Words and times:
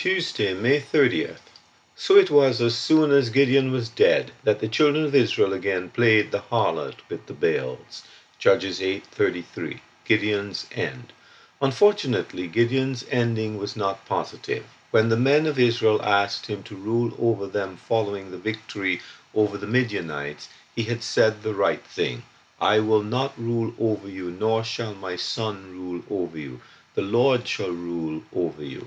Tuesday, 0.00 0.54
May 0.54 0.80
30th. 0.80 1.50
So 1.96 2.14
it 2.14 2.30
was 2.30 2.60
as 2.60 2.76
soon 2.78 3.10
as 3.10 3.30
Gideon 3.30 3.72
was 3.72 3.88
dead 3.88 4.30
that 4.44 4.60
the 4.60 4.68
children 4.68 5.04
of 5.04 5.12
Israel 5.12 5.52
again 5.52 5.90
played 5.90 6.30
the 6.30 6.38
harlot 6.38 7.00
with 7.08 7.26
the 7.26 7.32
Baals. 7.32 8.04
Judges 8.38 8.78
8:33. 8.80 9.80
Gideon's 10.04 10.66
end. 10.70 11.12
Unfortunately, 11.60 12.46
Gideon's 12.46 13.04
ending 13.10 13.58
was 13.58 13.74
not 13.74 14.06
positive. 14.06 14.66
When 14.92 15.08
the 15.08 15.16
men 15.16 15.46
of 15.46 15.58
Israel 15.58 16.00
asked 16.00 16.46
him 16.46 16.62
to 16.62 16.76
rule 16.76 17.12
over 17.18 17.48
them 17.48 17.76
following 17.76 18.30
the 18.30 18.38
victory 18.38 19.00
over 19.34 19.58
the 19.58 19.66
Midianites, 19.66 20.48
he 20.76 20.84
had 20.84 21.02
said 21.02 21.42
the 21.42 21.54
right 21.54 21.82
thing. 21.82 22.22
I 22.60 22.78
will 22.78 23.02
not 23.02 23.36
rule 23.36 23.74
over 23.80 24.08
you, 24.08 24.30
nor 24.30 24.62
shall 24.62 24.94
my 24.94 25.16
son 25.16 25.72
rule 25.72 26.02
over 26.08 26.38
you. 26.38 26.60
The 26.94 27.02
Lord 27.02 27.48
shall 27.48 27.72
rule 27.72 28.22
over 28.32 28.62
you. 28.62 28.86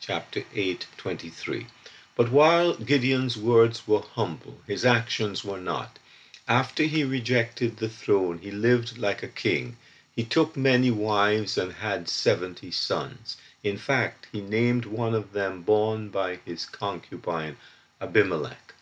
Chapter 0.00 0.42
8:23. 0.54 1.66
But 2.14 2.30
while 2.30 2.74
Gideon's 2.74 3.36
words 3.36 3.88
were 3.88 4.02
humble, 4.14 4.60
his 4.64 4.84
actions 4.84 5.42
were 5.44 5.58
not. 5.58 5.98
After 6.46 6.84
he 6.84 7.02
rejected 7.02 7.78
the 7.78 7.88
throne, 7.88 8.38
he 8.38 8.52
lived 8.52 8.96
like 8.96 9.24
a 9.24 9.26
king. 9.26 9.76
He 10.14 10.22
took 10.22 10.56
many 10.56 10.92
wives 10.92 11.58
and 11.58 11.72
had 11.72 12.08
seventy 12.08 12.70
sons. 12.70 13.38
In 13.64 13.76
fact, 13.76 14.28
he 14.30 14.40
named 14.40 14.84
one 14.84 15.14
of 15.14 15.32
them 15.32 15.62
born 15.62 16.10
by 16.10 16.38
his 16.44 16.64
concubine 16.64 17.56
Abimelech, 18.00 18.74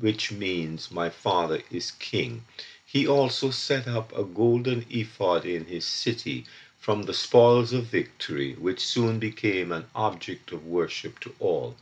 which 0.00 0.32
means 0.32 0.90
my 0.90 1.10
father 1.10 1.60
is 1.70 1.90
king. 1.90 2.46
He 2.82 3.06
also 3.06 3.50
set 3.50 3.86
up 3.86 4.10
a 4.16 4.24
golden 4.24 4.86
ephod 4.88 5.44
in 5.44 5.66
his 5.66 5.84
city 5.84 6.46
from 6.82 7.04
the 7.04 7.14
spoils 7.14 7.72
of 7.72 7.84
victory, 7.84 8.54
which 8.54 8.84
soon 8.84 9.20
became 9.20 9.70
an 9.70 9.84
object 9.94 10.50
of 10.50 10.66
worship 10.66 11.20
to 11.20 11.32
all. 11.38 11.76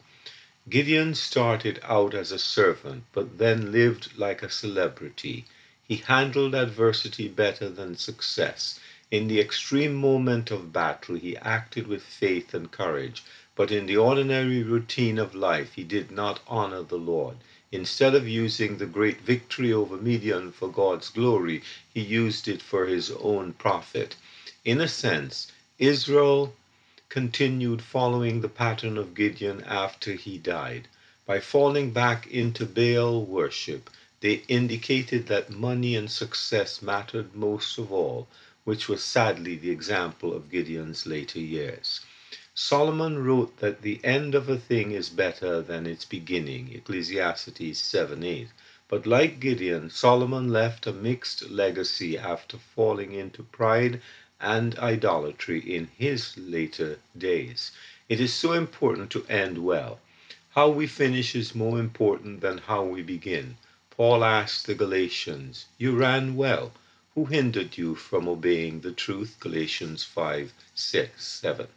Gideon 0.68 1.14
started 1.14 1.80
out 1.82 2.12
as 2.14 2.30
a 2.30 2.38
servant, 2.38 3.04
but 3.14 3.38
then 3.38 3.72
lived 3.72 4.10
like 4.18 4.42
a 4.42 4.50
celebrity. 4.50 5.46
He 5.88 5.96
handled 5.96 6.54
adversity 6.54 7.28
better 7.28 7.70
than 7.70 7.96
success. 7.96 8.78
In 9.10 9.26
the 9.26 9.40
extreme 9.40 9.94
moment 9.94 10.50
of 10.50 10.70
battle, 10.70 11.16
he 11.16 11.34
acted 11.38 11.86
with 11.86 12.02
faith 12.02 12.52
and 12.52 12.70
courage, 12.70 13.24
but 13.56 13.72
in 13.72 13.86
the 13.86 13.96
ordinary 13.96 14.62
routine 14.62 15.18
of 15.18 15.34
life, 15.34 15.72
he 15.76 15.82
did 15.82 16.10
not 16.10 16.40
honor 16.46 16.82
the 16.82 16.98
Lord. 16.98 17.38
Instead 17.72 18.14
of 18.14 18.28
using 18.28 18.76
the 18.76 18.84
great 18.84 19.22
victory 19.22 19.72
over 19.72 19.96
Midian 19.96 20.52
for 20.52 20.68
God's 20.70 21.08
glory, 21.08 21.62
he 21.94 22.02
used 22.02 22.48
it 22.48 22.60
for 22.60 22.84
his 22.84 23.10
own 23.12 23.54
profit. 23.54 24.14
In 24.62 24.78
a 24.82 24.88
sense, 24.88 25.50
Israel 25.78 26.54
continued 27.08 27.80
following 27.80 28.42
the 28.42 28.48
pattern 28.50 28.98
of 28.98 29.14
Gideon 29.14 29.64
after 29.64 30.12
he 30.12 30.36
died. 30.36 30.86
By 31.24 31.40
falling 31.40 31.92
back 31.92 32.26
into 32.26 32.66
Baal 32.66 33.24
worship, 33.24 33.88
they 34.20 34.42
indicated 34.48 35.28
that 35.28 35.48
money 35.48 35.96
and 35.96 36.10
success 36.10 36.82
mattered 36.82 37.34
most 37.34 37.78
of 37.78 37.90
all, 37.90 38.28
which 38.64 38.86
was 38.86 39.02
sadly 39.02 39.56
the 39.56 39.70
example 39.70 40.34
of 40.34 40.50
Gideon's 40.50 41.06
later 41.06 41.40
years. 41.40 42.00
Solomon 42.54 43.24
wrote 43.24 43.56
that 43.60 43.80
the 43.80 43.98
end 44.04 44.34
of 44.34 44.50
a 44.50 44.58
thing 44.58 44.92
is 44.92 45.08
better 45.08 45.62
than 45.62 45.86
its 45.86 46.04
beginning, 46.04 46.70
Ecclesiastes 46.74 47.78
7 47.78 48.22
8. 48.22 48.48
But 48.90 49.06
like 49.06 49.38
Gideon, 49.38 49.88
Solomon 49.88 50.48
left 50.48 50.84
a 50.84 50.92
mixed 50.92 51.48
legacy 51.48 52.18
after 52.18 52.58
falling 52.58 53.12
into 53.12 53.44
pride 53.44 54.02
and 54.40 54.76
idolatry 54.80 55.60
in 55.60 55.90
his 55.96 56.36
later 56.36 56.98
days. 57.16 57.70
It 58.08 58.18
is 58.18 58.34
so 58.34 58.52
important 58.52 59.10
to 59.10 59.24
end 59.28 59.58
well. 59.58 60.00
How 60.56 60.70
we 60.70 60.88
finish 60.88 61.36
is 61.36 61.54
more 61.54 61.78
important 61.78 62.40
than 62.40 62.58
how 62.58 62.82
we 62.82 63.02
begin. 63.02 63.58
Paul 63.90 64.24
asked 64.24 64.66
the 64.66 64.74
Galatians, 64.74 65.66
You 65.78 65.94
ran 65.94 66.34
well. 66.34 66.72
Who 67.14 67.26
hindered 67.26 67.78
you 67.78 67.94
from 67.94 68.26
obeying 68.26 68.80
the 68.80 68.90
truth? 68.90 69.36
Galatians 69.38 70.02
5 70.02 70.52
6 70.74 71.24
7. 71.24 71.68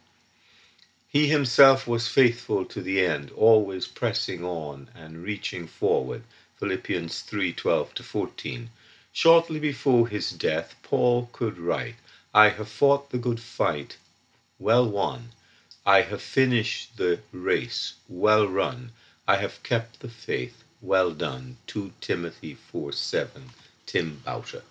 He 1.06 1.28
himself 1.28 1.86
was 1.86 2.08
faithful 2.08 2.64
to 2.64 2.82
the 2.82 3.06
end, 3.06 3.30
always 3.36 3.86
pressing 3.86 4.44
on 4.44 4.90
and 4.96 5.22
reaching 5.22 5.68
forward. 5.68 6.24
Philippians 6.56 7.22
3:12 7.24 7.98
14. 8.04 8.70
Shortly 9.12 9.58
before 9.58 10.06
his 10.06 10.30
death, 10.30 10.76
Paul 10.84 11.28
could 11.32 11.58
write, 11.58 11.96
I 12.32 12.50
have 12.50 12.68
fought 12.68 13.10
the 13.10 13.18
good 13.18 13.40
fight, 13.40 13.96
well 14.58 14.88
won. 14.88 15.32
I 15.84 16.02
have 16.02 16.22
finished 16.22 16.96
the 16.96 17.20
race, 17.32 17.94
well 18.08 18.46
run. 18.46 18.92
I 19.26 19.36
have 19.38 19.62
kept 19.62 19.98
the 20.00 20.08
faith, 20.08 20.62
well 20.80 21.10
done. 21.10 21.56
2 21.66 21.92
Timothy 22.00 22.54
4 22.54 22.92
7. 22.92 23.50
Tim 23.86 24.22
Boucher. 24.24 24.62